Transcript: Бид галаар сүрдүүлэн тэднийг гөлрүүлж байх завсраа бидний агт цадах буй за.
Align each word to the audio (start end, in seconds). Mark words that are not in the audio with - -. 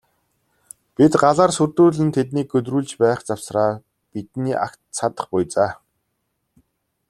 Бид 0.95 1.13
галаар 1.21 1.51
сүрдүүлэн 1.57 2.09
тэднийг 2.17 2.47
гөлрүүлж 2.51 2.91
байх 3.01 3.19
завсраа 3.25 3.71
бидний 4.11 4.55
агт 4.65 4.79
цадах 4.97 5.25
буй 5.31 5.43
за. 5.55 5.67